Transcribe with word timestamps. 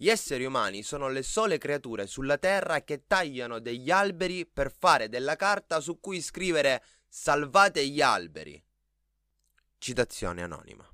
Gli 0.00 0.10
esseri 0.10 0.44
umani 0.44 0.84
sono 0.84 1.08
le 1.08 1.24
sole 1.24 1.58
creature 1.58 2.06
sulla 2.06 2.38
Terra 2.38 2.84
che 2.84 3.08
tagliano 3.08 3.58
degli 3.58 3.90
alberi 3.90 4.46
per 4.46 4.70
fare 4.70 5.08
della 5.08 5.34
carta 5.34 5.80
su 5.80 5.98
cui 5.98 6.20
scrivere 6.20 6.84
salvate 7.08 7.84
gli 7.84 8.00
alberi. 8.00 8.62
Citazione 9.76 10.44
anonima. 10.44 10.88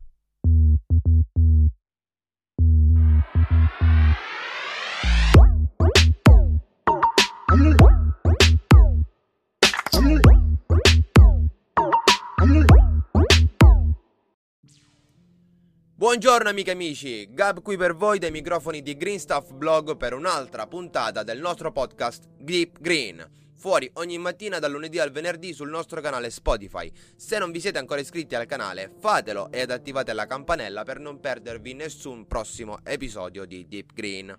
Buongiorno 16.05 16.51
amiche 16.51 16.69
e 16.69 16.75
amici, 16.75 17.29
Gab 17.33 17.63
qui 17.63 17.79
per 17.79 17.95
voi 17.95 18.19
dai 18.19 18.31
microfoni 18.31 18.83
di 18.83 18.95
Green 18.95 19.19
Stuff 19.19 19.53
Blog 19.53 19.97
per 19.97 20.13
un'altra 20.13 20.67
puntata 20.67 21.23
del 21.23 21.41
nostro 21.41 21.73
podcast 21.73 22.29
Deep 22.37 22.79
Green. 22.79 23.27
Fuori 23.55 23.91
ogni 23.95 24.19
mattina 24.19 24.59
dal 24.59 24.71
lunedì 24.71 24.99
al 24.99 25.11
venerdì 25.11 25.55
sul 25.55 25.71
nostro 25.71 26.03
canale 26.03 26.29
Spotify. 26.29 26.93
Se 27.17 27.39
non 27.39 27.51
vi 27.51 27.59
siete 27.59 27.79
ancora 27.79 28.01
iscritti 28.01 28.35
al 28.35 28.45
canale, 28.45 28.93
fatelo 29.01 29.51
ed 29.51 29.71
attivate 29.71 30.13
la 30.13 30.27
campanella 30.27 30.83
per 30.83 30.99
non 30.99 31.21
perdervi 31.21 31.73
nessun 31.73 32.27
prossimo 32.27 32.81
episodio 32.85 33.47
di 33.47 33.67
Deep 33.67 33.95
Green. 33.95 34.37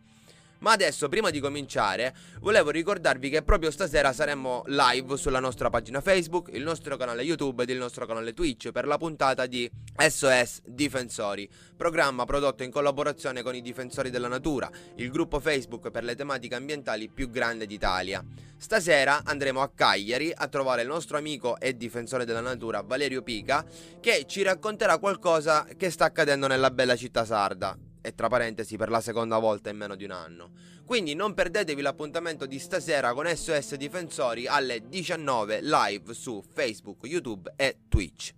Ma 0.65 0.71
adesso, 0.71 1.09
prima 1.09 1.29
di 1.29 1.39
cominciare, 1.39 2.15
volevo 2.39 2.71
ricordarvi 2.71 3.29
che 3.29 3.43
proprio 3.43 3.69
stasera 3.69 4.11
saremo 4.11 4.63
live 4.65 5.15
sulla 5.15 5.39
nostra 5.39 5.69
pagina 5.69 6.01
Facebook, 6.01 6.49
il 6.53 6.63
nostro 6.63 6.97
canale 6.97 7.21
YouTube 7.21 7.61
ed 7.61 7.69
il 7.69 7.77
nostro 7.77 8.07
canale 8.07 8.33
Twitch 8.33 8.71
per 8.71 8.87
la 8.87 8.97
puntata 8.97 9.45
di 9.45 9.69
SOS 9.95 10.61
Difensori, 10.65 11.47
programma 11.77 12.25
prodotto 12.25 12.63
in 12.63 12.71
collaborazione 12.71 13.43
con 13.43 13.53
i 13.53 13.61
Difensori 13.61 14.09
della 14.09 14.27
Natura, 14.27 14.67
il 14.95 15.11
gruppo 15.11 15.39
Facebook 15.39 15.91
per 15.91 16.03
le 16.03 16.15
tematiche 16.15 16.55
ambientali 16.55 17.09
più 17.09 17.29
grande 17.29 17.67
d'Italia. 17.67 18.25
Stasera 18.57 19.21
andremo 19.23 19.61
a 19.61 19.69
Cagliari 19.69 20.33
a 20.35 20.47
trovare 20.47 20.81
il 20.81 20.87
nostro 20.87 21.15
amico 21.15 21.59
e 21.59 21.77
difensore 21.77 22.25
della 22.25 22.41
natura 22.41 22.81
Valerio 22.81 23.21
Pica 23.21 23.63
che 23.99 24.25
ci 24.25 24.41
racconterà 24.41 24.97
qualcosa 24.97 25.67
che 25.77 25.91
sta 25.91 26.05
accadendo 26.05 26.47
nella 26.47 26.71
bella 26.71 26.95
città 26.95 27.23
sarda 27.23 27.84
e 28.05 28.13
tra 28.13 28.27
parentesi 28.27 28.77
per 28.77 28.89
la 28.89 29.01
seconda 29.01 29.39
volta 29.39 29.71
in 29.71 29.77
meno 29.77 29.95
di 29.95 30.03
un 30.03 30.11
anno. 30.11 30.51
Quindi 30.85 31.15
non 31.15 31.33
perdetevi 31.33 31.81
l'appuntamento 31.81 32.45
di 32.45 32.59
stasera 32.59 33.13
con 33.13 33.25
SOS 33.25 33.73
Difensori 33.75 34.45
alle 34.45 34.87
19 34.87 35.61
live 35.63 36.13
su 36.13 36.43
Facebook, 36.53 37.05
YouTube 37.05 37.51
e 37.55 37.79
Twitch. 37.89 38.31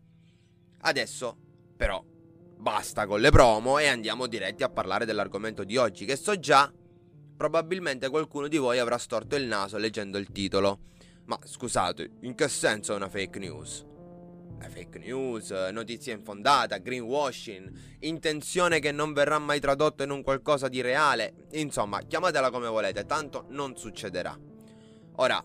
Adesso 0.79 1.37
però 1.75 2.01
basta 2.55 3.05
con 3.05 3.19
le 3.19 3.29
promo 3.29 3.77
e 3.77 3.87
andiamo 3.87 4.27
diretti 4.27 4.63
a 4.63 4.69
parlare 4.69 5.05
dell'argomento 5.05 5.65
di 5.65 5.75
oggi 5.75 6.05
che 6.05 6.15
so 6.15 6.39
già 6.39 6.71
probabilmente 7.35 8.09
qualcuno 8.09 8.47
di 8.47 8.57
voi 8.57 8.79
avrà 8.79 8.97
storto 8.97 9.35
il 9.35 9.45
naso 9.45 9.77
leggendo 9.77 10.17
il 10.17 10.31
titolo. 10.31 10.79
Ma 11.25 11.37
scusate, 11.43 12.11
in 12.21 12.35
che 12.35 12.47
senso 12.47 12.93
è 12.93 12.95
una 12.95 13.09
fake 13.09 13.37
news? 13.37 13.85
Fake 14.69 14.99
news, 14.99 15.51
notizia 15.71 16.13
infondata, 16.13 16.77
greenwashing, 16.77 17.71
intenzione 17.99 18.79
che 18.79 18.91
non 18.91 19.13
verrà 19.13 19.39
mai 19.39 19.59
tradotto 19.59 20.03
in 20.03 20.09
un 20.09 20.23
qualcosa 20.23 20.67
di 20.67 20.81
reale, 20.81 21.47
insomma, 21.51 22.01
chiamatela 22.01 22.49
come 22.49 22.67
volete, 22.67 23.05
tanto 23.05 23.45
non 23.49 23.75
succederà. 23.77 24.37
Ora, 25.15 25.43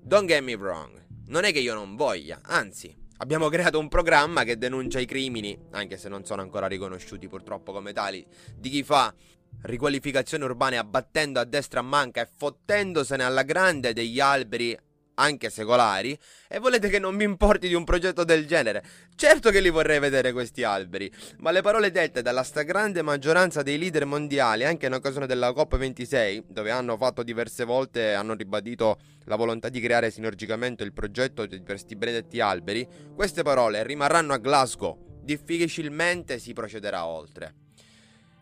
don't 0.00 0.26
get 0.26 0.42
me 0.42 0.54
wrong, 0.56 1.04
non 1.26 1.44
è 1.44 1.52
che 1.52 1.60
io 1.60 1.74
non 1.74 1.96
voglia, 1.96 2.40
anzi, 2.42 2.94
abbiamo 3.18 3.48
creato 3.48 3.78
un 3.78 3.88
programma 3.88 4.44
che 4.44 4.58
denuncia 4.58 4.98
i 5.00 5.06
crimini, 5.06 5.58
anche 5.70 5.96
se 5.96 6.08
non 6.08 6.24
sono 6.24 6.42
ancora 6.42 6.66
riconosciuti 6.66 7.28
purtroppo 7.28 7.72
come 7.72 7.92
tali, 7.92 8.26
di 8.56 8.70
chi 8.70 8.82
fa 8.82 9.14
riqualificazioni 9.62 10.44
urbane 10.44 10.76
abbattendo 10.78 11.40
a 11.40 11.44
destra 11.44 11.80
manca 11.80 12.20
e 12.20 12.28
fottendosene 12.36 13.22
alla 13.22 13.42
grande 13.42 13.92
degli 13.92 14.20
alberi 14.20 14.76
anche 15.14 15.50
secolari, 15.50 16.18
e 16.48 16.58
volete 16.58 16.88
che 16.88 16.98
non 16.98 17.14
mi 17.14 17.24
importi 17.24 17.68
di 17.68 17.74
un 17.74 17.84
progetto 17.84 18.24
del 18.24 18.46
genere. 18.46 18.82
Certo 19.14 19.50
che 19.50 19.60
li 19.60 19.70
vorrei 19.70 19.98
vedere 19.98 20.32
questi 20.32 20.62
alberi, 20.62 21.10
ma 21.38 21.50
le 21.50 21.62
parole 21.62 21.90
dette 21.90 22.22
dalla 22.22 22.42
stragrande 22.42 23.02
maggioranza 23.02 23.62
dei 23.62 23.78
leader 23.78 24.06
mondiali, 24.06 24.64
anche 24.64 24.86
in 24.86 24.94
occasione 24.94 25.26
della 25.26 25.50
COP26, 25.50 26.44
dove 26.48 26.70
hanno 26.70 26.96
fatto 26.96 27.22
diverse 27.22 27.64
volte, 27.64 28.14
hanno 28.14 28.34
ribadito 28.34 28.98
la 29.24 29.36
volontà 29.36 29.68
di 29.68 29.80
creare 29.80 30.10
sinergicamente 30.10 30.84
il 30.84 30.92
progetto 30.92 31.46
per 31.46 31.62
questi 31.62 31.96
benedetti 31.96 32.40
alberi, 32.40 32.86
queste 33.14 33.42
parole 33.42 33.84
rimarranno 33.84 34.32
a 34.32 34.38
Glasgow, 34.38 35.20
difficilmente 35.22 36.38
si 36.38 36.52
procederà 36.52 37.06
oltre. 37.06 37.54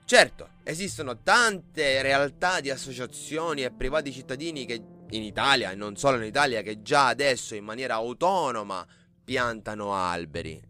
Certo, 0.04 0.48
esistono 0.64 1.22
tante 1.22 2.02
realtà 2.02 2.60
di 2.60 2.70
associazioni 2.70 3.62
e 3.62 3.70
privati 3.70 4.12
cittadini 4.12 4.66
che 4.66 4.82
in 5.12 5.22
Italia 5.22 5.70
e 5.70 5.74
non 5.74 5.96
solo 5.96 6.16
in 6.16 6.24
Italia 6.24 6.62
che 6.62 6.82
già 6.82 7.08
adesso 7.08 7.54
in 7.54 7.64
maniera 7.64 7.94
autonoma 7.94 8.86
piantano 9.24 9.94
alberi. 9.94 10.60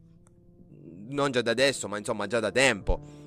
Non 1.08 1.30
già 1.30 1.42
da 1.42 1.50
adesso, 1.50 1.88
ma 1.88 1.98
insomma 1.98 2.26
già 2.26 2.40
da 2.40 2.50
tempo. 2.50 3.20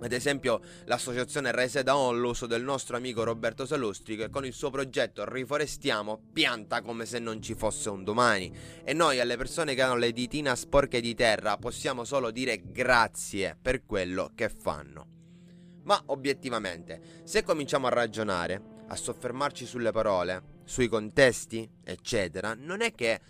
Ad 0.00 0.12
esempio 0.12 0.60
l'associazione 0.84 1.50
Rese 1.50 1.82
da 1.82 1.96
Onlus 1.96 2.46
del 2.46 2.62
nostro 2.62 2.96
amico 2.96 3.24
Roberto 3.24 3.66
Salustri 3.66 4.16
che 4.16 4.30
con 4.30 4.44
il 4.44 4.52
suo 4.52 4.70
progetto 4.70 5.28
Riforestiamo 5.28 6.20
pianta 6.32 6.82
come 6.82 7.04
se 7.04 7.18
non 7.18 7.42
ci 7.42 7.54
fosse 7.54 7.88
un 7.90 8.04
domani. 8.04 8.52
E 8.84 8.92
noi 8.92 9.18
alle 9.18 9.36
persone 9.36 9.74
che 9.74 9.82
hanno 9.82 9.96
le 9.96 10.12
ditine 10.12 10.54
sporche 10.54 11.00
di 11.00 11.14
terra 11.14 11.56
possiamo 11.56 12.04
solo 12.04 12.30
dire 12.30 12.62
grazie 12.70 13.56
per 13.60 13.84
quello 13.84 14.30
che 14.34 14.48
fanno. 14.48 15.16
Ma 15.82 16.00
obiettivamente, 16.06 17.22
se 17.24 17.42
cominciamo 17.42 17.86
a 17.86 17.90
ragionare, 17.90 18.76
a 18.88 18.96
soffermarci 18.96 19.66
sulle 19.66 19.92
parole, 19.92 20.42
sui 20.64 20.88
contesti, 20.88 21.68
eccetera, 21.84 22.54
non 22.54 22.80
è 22.80 22.92
che 22.94 23.20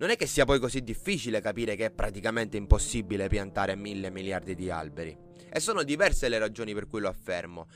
non 0.00 0.08
è 0.08 0.16
che 0.16 0.26
sia 0.26 0.46
poi 0.46 0.58
così 0.58 0.82
difficile 0.82 1.42
capire 1.42 1.76
che 1.76 1.86
è 1.86 1.90
praticamente 1.90 2.56
impossibile 2.56 3.28
piantare 3.28 3.76
mille 3.76 4.10
miliardi 4.10 4.54
di 4.54 4.70
alberi. 4.70 5.14
E 5.50 5.60
sono 5.60 5.82
diverse 5.82 6.30
le 6.30 6.38
ragioni 6.38 6.72
per 6.72 6.86
cui 6.86 7.00
lo 7.00 7.08
affermo. 7.08 7.66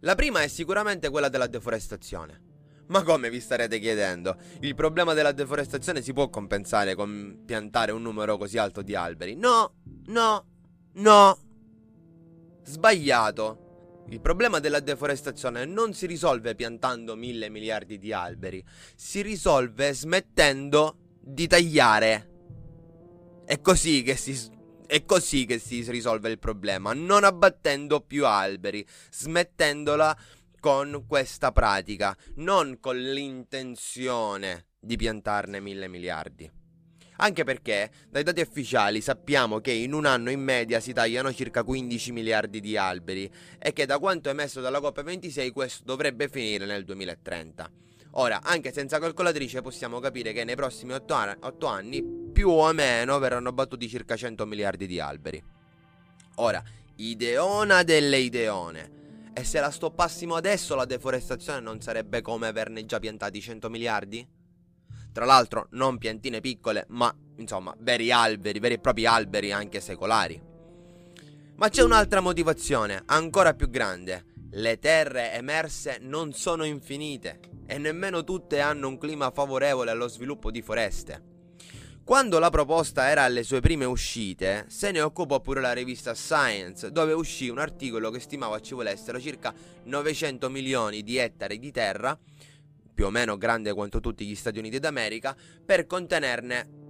La 0.00 0.14
prima 0.14 0.42
è 0.42 0.48
sicuramente 0.48 1.08
quella 1.08 1.30
della 1.30 1.46
deforestazione. 1.46 2.50
Ma 2.88 3.02
come 3.02 3.30
vi 3.30 3.40
starete 3.40 3.78
chiedendo? 3.78 4.36
Il 4.60 4.74
problema 4.74 5.14
della 5.14 5.32
deforestazione 5.32 6.02
si 6.02 6.12
può 6.12 6.28
compensare 6.28 6.94
con 6.94 7.42
piantare 7.46 7.90
un 7.90 8.02
numero 8.02 8.36
così 8.36 8.58
alto 8.58 8.82
di 8.82 8.94
alberi? 8.94 9.34
No, 9.34 9.76
no, 10.06 10.46
no. 10.94 11.38
Sbagliato. 12.64 13.61
Il 14.08 14.20
problema 14.20 14.58
della 14.58 14.80
deforestazione 14.80 15.64
non 15.64 15.94
si 15.94 16.06
risolve 16.06 16.54
piantando 16.54 17.16
mille 17.16 17.48
miliardi 17.48 17.98
di 17.98 18.12
alberi, 18.12 18.62
si 18.94 19.22
risolve 19.22 19.94
smettendo 19.94 20.96
di 21.20 21.46
tagliare. 21.46 22.28
È 23.44 23.60
così 23.60 24.02
che 24.02 24.16
si, 24.16 24.38
è 24.86 25.04
così 25.04 25.46
che 25.46 25.58
si 25.58 25.82
risolve 25.90 26.30
il 26.30 26.38
problema, 26.38 26.92
non 26.92 27.24
abbattendo 27.24 28.00
più 28.00 28.26
alberi, 28.26 28.86
smettendola 29.10 30.16
con 30.60 31.04
questa 31.08 31.50
pratica, 31.50 32.16
non 32.36 32.78
con 32.80 32.96
l'intenzione 32.96 34.66
di 34.78 34.96
piantarne 34.96 35.60
mille 35.60 35.88
miliardi. 35.88 36.61
Anche 37.22 37.44
perché, 37.44 37.88
dai 38.10 38.24
dati 38.24 38.40
ufficiali, 38.40 39.00
sappiamo 39.00 39.60
che 39.60 39.70
in 39.70 39.92
un 39.92 40.06
anno 40.06 40.28
in 40.32 40.40
media 40.40 40.80
si 40.80 40.92
tagliano 40.92 41.32
circa 41.32 41.62
15 41.62 42.10
miliardi 42.10 42.58
di 42.58 42.76
alberi 42.76 43.30
e 43.60 43.72
che 43.72 43.86
da 43.86 44.00
quanto 44.00 44.28
emesso 44.28 44.60
dalla 44.60 44.80
COP26 44.80 45.52
questo 45.52 45.84
dovrebbe 45.84 46.28
finire 46.28 46.66
nel 46.66 46.84
2030. 46.84 47.70
Ora, 48.14 48.40
anche 48.42 48.72
senza 48.72 48.98
calcolatrice 48.98 49.62
possiamo 49.62 50.00
capire 50.00 50.32
che 50.32 50.42
nei 50.42 50.56
prossimi 50.56 50.94
8 50.94 51.14
anni, 51.14 51.36
8 51.38 51.66
anni 51.66 52.02
più 52.32 52.48
o 52.48 52.72
meno 52.72 53.16
verranno 53.20 53.52
battuti 53.52 53.88
circa 53.88 54.16
100 54.16 54.44
miliardi 54.44 54.88
di 54.88 54.98
alberi. 54.98 55.40
Ora, 56.36 56.60
ideona 56.96 57.84
delle 57.84 58.18
ideone. 58.18 59.30
E 59.32 59.44
se 59.44 59.60
la 59.60 59.70
stoppassimo 59.70 60.34
adesso 60.34 60.74
la 60.74 60.86
deforestazione 60.86 61.60
non 61.60 61.80
sarebbe 61.80 62.20
come 62.20 62.48
averne 62.48 62.84
già 62.84 62.98
piantati 62.98 63.40
100 63.40 63.70
miliardi? 63.70 64.40
Tra 65.12 65.24
l'altro 65.24 65.66
non 65.72 65.98
piantine 65.98 66.40
piccole, 66.40 66.86
ma 66.88 67.14
insomma 67.36 67.74
veri 67.78 68.10
alberi, 68.10 68.58
veri 68.58 68.74
e 68.74 68.78
propri 68.78 69.06
alberi 69.06 69.52
anche 69.52 69.80
secolari. 69.80 70.40
Ma 71.56 71.68
c'è 71.68 71.82
un'altra 71.82 72.20
motivazione, 72.20 73.02
ancora 73.06 73.54
più 73.54 73.68
grande. 73.68 74.24
Le 74.52 74.78
terre 74.78 75.32
emerse 75.32 75.98
non 76.00 76.32
sono 76.32 76.64
infinite 76.64 77.40
e 77.66 77.78
nemmeno 77.78 78.24
tutte 78.24 78.60
hanno 78.60 78.88
un 78.88 78.98
clima 78.98 79.30
favorevole 79.30 79.90
allo 79.90 80.08
sviluppo 80.08 80.50
di 80.50 80.60
foreste. 80.60 81.30
Quando 82.04 82.40
la 82.40 82.50
proposta 82.50 83.08
era 83.08 83.22
alle 83.22 83.44
sue 83.44 83.60
prime 83.60 83.84
uscite, 83.84 84.64
se 84.68 84.90
ne 84.90 85.00
occupò 85.00 85.40
pure 85.40 85.60
la 85.60 85.72
rivista 85.72 86.14
Science, 86.14 86.90
dove 86.90 87.12
uscì 87.12 87.48
un 87.48 87.58
articolo 87.58 88.10
che 88.10 88.18
stimava 88.18 88.60
ci 88.60 88.74
volessero 88.74 89.20
circa 89.20 89.54
900 89.84 90.50
milioni 90.50 91.04
di 91.04 91.16
ettari 91.16 91.60
di 91.60 91.70
terra 91.70 92.18
più 92.94 93.06
o 93.06 93.10
meno 93.10 93.36
grande 93.36 93.72
quanto 93.72 94.00
tutti 94.00 94.26
gli 94.26 94.34
Stati 94.34 94.58
Uniti 94.58 94.78
d'America, 94.78 95.36
per 95.64 95.86
contenerne 95.86 96.80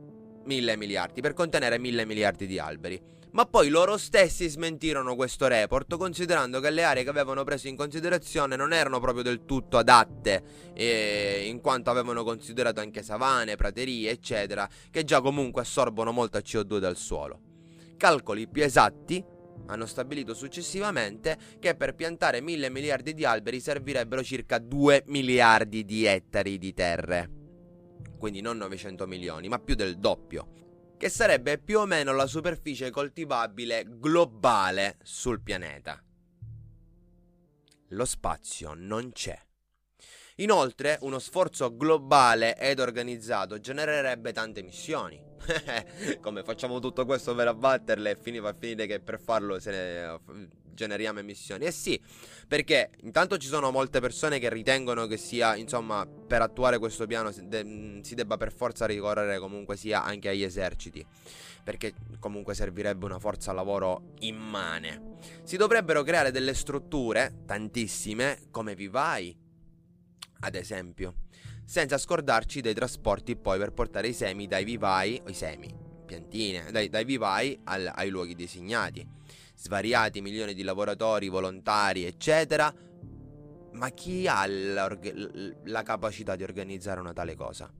mille 0.44 0.76
miliardi, 0.76 1.20
per 1.20 1.34
contenere 1.34 1.78
mille 1.78 2.04
miliardi 2.04 2.46
di 2.46 2.58
alberi. 2.58 3.00
ma 3.32 3.46
poi 3.46 3.70
loro 3.70 3.96
stessi 3.96 4.46
smentirono 4.46 5.14
questo 5.14 5.46
report 5.46 5.96
considerando 5.96 6.60
che 6.60 6.68
le 6.68 6.82
aree 6.82 7.02
che 7.02 7.08
avevano 7.08 7.44
preso 7.44 7.66
in 7.66 7.76
considerazione 7.76 8.56
non 8.56 8.74
erano 8.74 9.00
proprio 9.00 9.22
del 9.22 9.46
tutto 9.46 9.78
adatte, 9.78 10.42
eh, 10.74 11.46
in 11.46 11.60
quanto 11.62 11.88
avevano 11.88 12.24
considerato 12.24 12.80
anche 12.80 13.02
savane, 13.02 13.56
praterie, 13.56 14.10
eccetera, 14.10 14.68
che 14.90 15.04
già 15.04 15.22
comunque 15.22 15.62
assorbono 15.62 16.12
molta 16.12 16.40
CO2 16.40 16.78
dal 16.78 16.96
suolo. 16.96 17.40
Calcoli 17.96 18.46
più 18.48 18.62
esatti 18.62 19.24
hanno 19.66 19.86
stabilito 19.86 20.34
successivamente 20.34 21.38
che 21.58 21.74
per 21.74 21.94
piantare 21.94 22.40
mille 22.40 22.70
miliardi 22.70 23.14
di 23.14 23.24
alberi 23.24 23.60
servirebbero 23.60 24.22
circa 24.22 24.58
2 24.58 25.04
miliardi 25.06 25.84
di 25.84 26.04
ettari 26.04 26.58
di 26.58 26.72
terre. 26.72 27.30
Quindi 28.18 28.40
non 28.40 28.56
900 28.56 29.06
milioni, 29.06 29.48
ma 29.48 29.58
più 29.58 29.74
del 29.74 29.98
doppio 29.98 30.60
che 31.02 31.08
sarebbe 31.08 31.58
più 31.58 31.80
o 31.80 31.84
meno 31.84 32.12
la 32.12 32.28
superficie 32.28 32.90
coltivabile 32.90 33.84
globale 33.88 34.98
sul 35.02 35.40
pianeta. 35.42 36.00
Lo 37.88 38.04
spazio 38.04 38.72
non 38.74 39.10
c'è. 39.10 39.36
Inoltre, 40.36 40.98
uno 41.00 41.18
sforzo 41.18 41.76
globale 41.76 42.56
ed 42.56 42.78
organizzato 42.78 43.58
genererebbe 43.58 44.32
tante 44.32 44.60
emissioni. 44.60 45.20
Come 46.20 46.42
facciamo 46.42 46.78
tutto 46.78 47.04
questo 47.04 47.34
per 47.34 47.48
abbatterle 47.48 48.10
e 48.10 48.16
finiva 48.20 48.50
a 48.50 48.54
finire 48.58 48.86
che 48.86 49.00
per 49.00 49.20
farlo 49.20 49.58
se 49.58 49.70
ne 49.70 50.18
generiamo 50.74 51.18
emissioni? 51.18 51.64
Eh 51.64 51.72
sì, 51.72 52.00
perché 52.46 52.90
intanto 53.02 53.36
ci 53.36 53.48
sono 53.48 53.70
molte 53.70 54.00
persone 54.00 54.38
che 54.38 54.48
ritengono 54.48 55.06
che 55.06 55.16
sia, 55.16 55.56
insomma, 55.56 56.06
per 56.06 56.42
attuare 56.42 56.78
questo 56.78 57.06
piano 57.06 57.30
si, 57.30 57.46
de- 57.46 58.00
si 58.02 58.14
debba 58.14 58.36
per 58.36 58.52
forza 58.52 58.86
ricorrere 58.86 59.38
comunque 59.38 59.76
sia 59.76 60.02
anche 60.02 60.28
agli 60.28 60.42
eserciti. 60.42 61.04
Perché 61.64 61.94
comunque 62.18 62.54
servirebbe 62.54 63.04
una 63.04 63.20
forza 63.20 63.52
lavoro 63.52 64.14
immane. 64.20 65.18
Si 65.44 65.56
dovrebbero 65.56 66.02
creare 66.02 66.32
delle 66.32 66.54
strutture, 66.54 67.42
tantissime, 67.46 68.48
come 68.50 68.74
vivai, 68.74 69.36
ad 70.40 70.56
esempio. 70.56 71.21
Senza 71.72 71.96
scordarci 71.96 72.60
dei 72.60 72.74
trasporti 72.74 73.34
poi 73.34 73.58
per 73.58 73.72
portare 73.72 74.08
i 74.08 74.12
semi 74.12 74.46
dai 74.46 74.62
vivai, 74.62 75.18
o 75.24 75.30
i 75.30 75.32
semi, 75.32 75.74
piantine, 76.04 76.70
dai, 76.70 76.90
dai 76.90 77.06
vivai 77.06 77.58
al, 77.64 77.90
ai 77.94 78.10
luoghi 78.10 78.34
designati 78.34 79.08
svariati 79.54 80.20
milioni 80.20 80.52
di 80.52 80.64
lavoratori, 80.64 81.30
volontari, 81.30 82.04
eccetera. 82.04 82.70
Ma 83.72 83.88
chi 83.88 84.26
ha 84.28 84.44
la 84.46 85.82
capacità 85.82 86.36
di 86.36 86.42
organizzare 86.42 87.00
una 87.00 87.14
tale 87.14 87.34
cosa? 87.36 87.72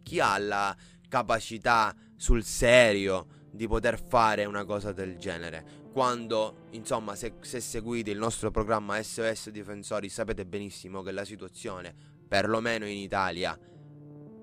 Chi 0.00 0.20
ha 0.20 0.38
la 0.38 0.76
capacità 1.08 1.92
sul 2.14 2.44
serio 2.44 3.48
di 3.50 3.66
poter 3.66 4.00
fare 4.00 4.44
una 4.44 4.64
cosa 4.64 4.92
del 4.92 5.16
genere? 5.16 5.88
Quando, 5.92 6.68
insomma, 6.70 7.16
se, 7.16 7.34
se 7.40 7.58
seguite 7.58 8.12
il 8.12 8.18
nostro 8.18 8.52
programma 8.52 9.02
SOS 9.02 9.50
Difensori 9.50 10.08
sapete 10.08 10.46
benissimo 10.46 11.02
che 11.02 11.10
la 11.10 11.24
situazione, 11.24 12.19
perlomeno 12.30 12.86
in 12.86 12.96
Italia, 12.96 13.58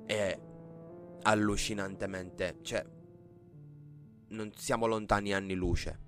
è 0.06 0.40
allucinantemente... 1.22 2.58
cioè, 2.64 2.86
non 4.30 4.52
siamo 4.56 4.88
lontani 4.88 5.34
anni 5.34 5.54
luce 5.54 6.00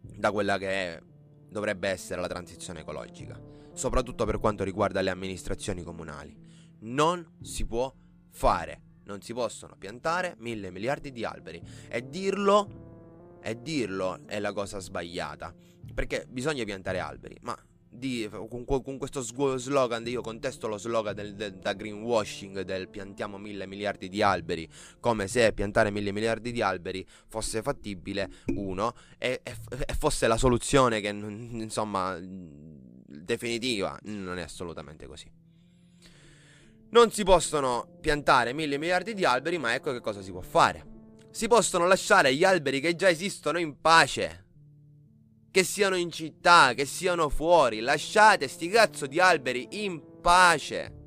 da 0.00 0.32
quella 0.32 0.58
che 0.58 0.68
è, 0.68 1.02
dovrebbe 1.48 1.88
essere 1.90 2.20
la 2.20 2.26
transizione 2.26 2.80
ecologica, 2.80 3.40
soprattutto 3.72 4.24
per 4.24 4.40
quanto 4.40 4.64
riguarda 4.64 5.00
le 5.00 5.10
amministrazioni 5.10 5.84
comunali. 5.84 6.36
Non 6.80 7.36
si 7.40 7.64
può 7.66 7.94
fare, 8.30 8.82
non 9.04 9.22
si 9.22 9.32
possono 9.32 9.76
piantare 9.76 10.34
mille 10.38 10.72
miliardi 10.72 11.12
di 11.12 11.24
alberi 11.24 11.62
e 11.88 12.08
dirlo, 12.08 13.38
e 13.40 13.62
dirlo 13.62 14.26
è 14.26 14.40
la 14.40 14.52
cosa 14.52 14.80
sbagliata, 14.80 15.54
perché 15.94 16.26
bisogna 16.28 16.64
piantare 16.64 16.98
alberi, 16.98 17.38
ma 17.42 17.56
di, 17.92 18.28
con, 18.48 18.64
con, 18.64 18.96
questo 18.96 19.20
slogan, 19.20 20.06
io 20.06 20.22
contesto 20.22 20.66
lo 20.66 20.78
slogan 20.78 21.14
del, 21.14 21.34
del, 21.34 21.52
da 21.52 21.74
greenwashing 21.74 22.62
del 22.62 22.88
piantiamo 22.88 23.36
mille 23.36 23.66
miliardi 23.66 24.08
di 24.08 24.22
alberi, 24.22 24.66
come 24.98 25.28
se 25.28 25.52
piantare 25.52 25.90
mille 25.90 26.10
miliardi 26.10 26.52
di 26.52 26.62
alberi 26.62 27.06
fosse 27.28 27.60
fattibile, 27.60 28.30
uno, 28.54 28.94
e, 29.18 29.40
e, 29.42 29.56
e 29.86 29.94
fosse 29.94 30.26
la 30.26 30.38
soluzione 30.38 31.00
che, 31.00 31.08
insomma, 31.08 32.18
definitiva, 32.18 33.98
non 34.04 34.38
è 34.38 34.42
assolutamente 34.42 35.06
così. 35.06 35.30
Non 36.90 37.10
si 37.10 37.24
possono 37.24 37.98
piantare 38.00 38.52
mille 38.52 38.78
miliardi 38.78 39.14
di 39.14 39.24
alberi, 39.24 39.58
ma 39.58 39.74
ecco 39.74 39.92
che 39.92 40.00
cosa 40.00 40.22
si 40.22 40.30
può 40.30 40.42
fare. 40.42 40.86
Si 41.30 41.46
possono 41.46 41.86
lasciare 41.86 42.34
gli 42.34 42.44
alberi 42.44 42.80
che 42.80 42.94
già 42.94 43.08
esistono 43.08 43.58
in 43.58 43.80
pace 43.80 44.41
che 45.52 45.64
siano 45.64 45.96
in 45.96 46.10
città, 46.10 46.72
che 46.74 46.86
siano 46.86 47.28
fuori, 47.28 47.80
lasciate 47.80 48.48
sti 48.48 48.68
cazzo 48.68 49.06
di 49.06 49.20
alberi 49.20 49.84
in 49.84 50.00
pace. 50.22 51.00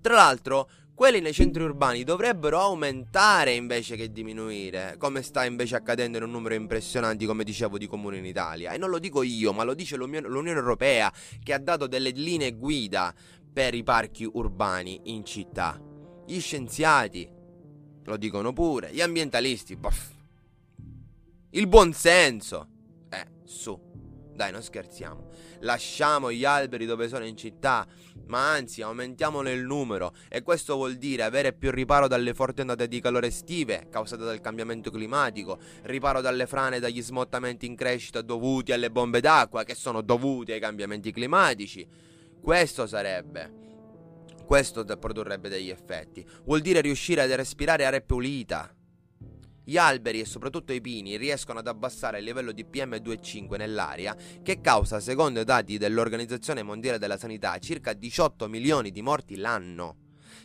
Tra 0.00 0.14
l'altro, 0.14 0.70
quelli 0.94 1.20
nei 1.20 1.32
centri 1.32 1.64
urbani 1.64 2.04
dovrebbero 2.04 2.60
aumentare 2.60 3.52
invece 3.54 3.96
che 3.96 4.12
diminuire, 4.12 4.94
come 4.98 5.22
sta 5.22 5.44
invece 5.44 5.74
accadendo 5.74 6.18
in 6.18 6.22
un 6.22 6.30
numero 6.30 6.54
impressionante, 6.54 7.26
come 7.26 7.42
dicevo, 7.42 7.76
di 7.76 7.88
comuni 7.88 8.18
in 8.18 8.24
Italia. 8.24 8.70
E 8.70 8.78
non 8.78 8.88
lo 8.88 9.00
dico 9.00 9.24
io, 9.24 9.52
ma 9.52 9.64
lo 9.64 9.74
dice 9.74 9.96
l'Unione 9.96 10.50
Europea, 10.50 11.12
che 11.42 11.52
ha 11.52 11.58
dato 11.58 11.88
delle 11.88 12.10
linee 12.10 12.52
guida 12.52 13.12
per 13.52 13.74
i 13.74 13.82
parchi 13.82 14.24
urbani 14.32 15.00
in 15.06 15.24
città. 15.24 15.76
Gli 16.24 16.38
scienziati 16.38 17.28
lo 18.04 18.16
dicono 18.16 18.52
pure, 18.52 18.92
gli 18.92 19.00
ambientalisti, 19.00 19.74
boff. 19.74 20.12
Il 21.50 21.66
buonsenso 21.66 22.68
su. 23.44 23.92
Dai, 24.34 24.50
non 24.50 24.62
scherziamo. 24.62 25.28
Lasciamo 25.60 26.32
gli 26.32 26.44
alberi 26.44 26.86
dove 26.86 27.06
sono 27.06 27.24
in 27.24 27.36
città, 27.36 27.86
ma 28.26 28.50
anzi 28.50 28.82
aumentiamone 28.82 29.52
il 29.52 29.64
numero. 29.64 30.12
E 30.28 30.42
questo 30.42 30.74
vuol 30.74 30.96
dire 30.96 31.22
avere 31.22 31.52
più 31.52 31.70
riparo 31.70 32.08
dalle 32.08 32.34
forti 32.34 32.62
ondate 32.62 32.88
di 32.88 33.00
calore 33.00 33.28
estive 33.28 33.86
causate 33.90 34.24
dal 34.24 34.40
cambiamento 34.40 34.90
climatico, 34.90 35.58
riparo 35.82 36.20
dalle 36.20 36.46
frane 36.46 36.76
e 36.76 36.80
dagli 36.80 37.00
smottamenti 37.00 37.64
in 37.66 37.76
crescita 37.76 38.22
dovuti 38.22 38.72
alle 38.72 38.90
bombe 38.90 39.20
d'acqua 39.20 39.62
che 39.62 39.76
sono 39.76 40.00
dovuti 40.00 40.50
ai 40.50 40.60
cambiamenti 40.60 41.12
climatici. 41.12 41.86
Questo 42.40 42.88
sarebbe. 42.88 43.62
Questo 44.44 44.84
produrrebbe 44.84 45.48
degli 45.48 45.70
effetti. 45.70 46.26
Vuol 46.44 46.60
dire 46.60 46.80
riuscire 46.80 47.22
a 47.22 47.36
respirare 47.36 47.84
aria 47.84 48.00
pulita 48.00 48.73
gli 49.64 49.78
alberi 49.78 50.20
e 50.20 50.26
soprattutto 50.26 50.72
i 50.74 50.80
pini 50.82 51.16
riescono 51.16 51.58
ad 51.58 51.66
abbassare 51.66 52.18
il 52.18 52.24
livello 52.24 52.52
di 52.52 52.66
PM2,5 52.70 53.56
nell'aria 53.56 54.14
che 54.42 54.60
causa, 54.60 55.00
secondo 55.00 55.40
i 55.40 55.44
dati 55.44 55.78
dell'Organizzazione 55.78 56.62
Mondiale 56.62 56.98
della 56.98 57.16
Sanità, 57.16 57.56
circa 57.58 57.94
18 57.94 58.46
milioni 58.48 58.90
di 58.90 59.00
morti 59.00 59.36
l'anno. 59.36 59.96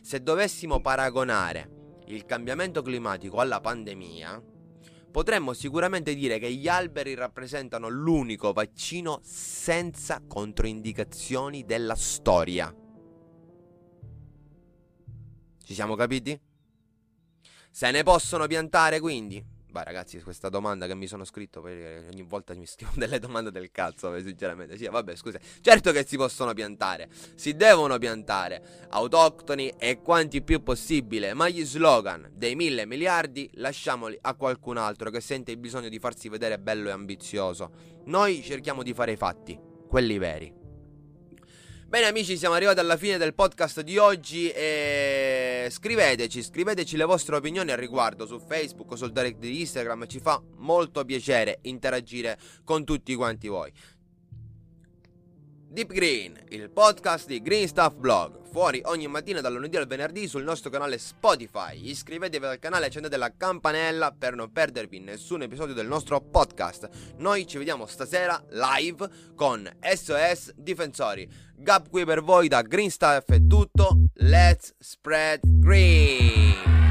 Se 0.01 0.23
dovessimo 0.23 0.79
paragonare 0.79 1.97
il 2.07 2.25
cambiamento 2.25 2.81
climatico 2.81 3.39
alla 3.39 3.59
pandemia, 3.59 4.41
potremmo 5.11 5.53
sicuramente 5.53 6.15
dire 6.15 6.39
che 6.39 6.53
gli 6.53 6.69
alberi 6.69 7.13
rappresentano 7.13 7.89
l'unico 7.89 8.53
vaccino 8.53 9.19
senza 9.21 10.21
controindicazioni 10.25 11.65
della 11.65 11.95
storia. 11.95 12.73
Ci 15.61 15.73
siamo 15.73 15.95
capiti? 15.95 16.39
Se 17.79 17.89
ne 17.91 18.03
possono 18.03 18.45
piantare 18.45 18.99
quindi? 18.99 19.41
Beh 19.71 19.85
ragazzi 19.85 20.19
questa 20.21 20.49
domanda 20.49 20.85
che 20.85 20.95
mi 20.95 21.07
sono 21.07 21.23
scritto 21.23 21.61
perché 21.61 22.07
ogni 22.11 22.23
volta 22.23 22.53
mi 22.53 22.65
scrivo 22.67 22.91
delle 22.95 23.19
domande 23.19 23.51
del 23.51 23.71
cazzo 23.71 24.19
sinceramente 24.19 24.75
sì 24.75 24.85
vabbè 24.89 25.15
scusa. 25.15 25.39
Certo 25.61 25.93
che 25.93 26.05
si 26.05 26.17
possono 26.17 26.53
piantare 26.53 27.07
si 27.35 27.55
devono 27.55 27.97
piantare 27.97 28.61
autoctoni 28.89 29.75
e 29.77 30.01
quanti 30.01 30.41
più 30.41 30.61
possibile 30.61 31.33
ma 31.33 31.47
gli 31.47 31.63
slogan 31.63 32.29
dei 32.33 32.55
mille 32.55 32.85
miliardi 32.85 33.49
lasciamoli 33.53 34.17
a 34.23 34.33
qualcun 34.33 34.75
altro 34.75 35.09
che 35.09 35.21
sente 35.21 35.51
il 35.51 35.57
bisogno 35.57 35.87
di 35.87 35.99
farsi 35.99 36.27
vedere 36.27 36.59
bello 36.59 36.89
e 36.89 36.91
ambizioso. 36.91 37.71
Noi 38.07 38.43
cerchiamo 38.43 38.83
di 38.83 38.93
fare 38.93 39.13
i 39.13 39.15
fatti 39.15 39.57
quelli 39.87 40.17
veri. 40.17 40.59
Bene 41.89 42.05
amici, 42.05 42.37
siamo 42.37 42.53
arrivati 42.53 42.79
alla 42.81 42.97
fine 42.97 43.17
del 43.17 43.33
podcast 43.33 43.81
di 43.81 43.97
oggi 43.97 44.51
e 44.51 45.48
scriveteci, 45.69 46.41
scriveteci 46.43 46.97
le 46.97 47.05
vostre 47.05 47.35
opinioni 47.35 47.71
al 47.71 47.77
riguardo 47.77 48.25
su 48.25 48.39
Facebook 48.39 48.91
o 48.91 48.95
sul 48.95 49.11
direct 49.11 49.39
di 49.39 49.59
Instagram, 49.59 50.07
ci 50.07 50.19
fa 50.19 50.41
molto 50.57 51.05
piacere 51.05 51.59
interagire 51.63 52.37
con 52.63 52.83
tutti 52.83 53.15
quanti 53.15 53.47
voi. 53.47 53.71
Deep 55.67 55.91
Green, 55.91 56.43
il 56.49 56.69
podcast 56.71 57.27
di 57.27 57.41
Green 57.41 57.67
Stuff 57.67 57.95
Blog, 57.95 58.38
fuori 58.51 58.81
ogni 58.85 59.07
mattina 59.07 59.41
dal 59.41 59.53
lunedì 59.53 59.77
al 59.77 59.87
venerdì 59.87 60.27
sul 60.27 60.43
nostro 60.43 60.69
canale 60.69 60.97
Spotify. 60.97 61.89
Iscrivetevi 61.89 62.45
al 62.45 62.59
canale 62.59 62.85
e 62.85 62.87
accendete 62.87 63.17
la 63.17 63.31
campanella 63.35 64.13
per 64.17 64.35
non 64.35 64.51
perdervi 64.51 64.99
nessun 64.99 65.43
episodio 65.43 65.73
del 65.73 65.87
nostro 65.87 66.19
podcast. 66.21 66.89
Noi 67.17 67.47
ci 67.47 67.57
vediamo 67.57 67.85
stasera 67.85 68.43
live 68.49 69.07
con 69.35 69.69
SOS 69.79 70.53
Difensori. 70.55 71.29
Gap 71.55 71.89
qui 71.89 72.05
per 72.05 72.21
voi 72.21 72.47
da 72.47 72.61
Green 72.61 72.89
Stuff 72.89 73.25
è 73.27 73.45
tutto. 73.45 74.05
Let's 74.15 74.73
spread 74.79 75.39
green! 75.43 76.88